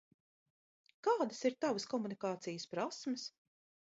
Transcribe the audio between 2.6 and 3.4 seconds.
prasmes?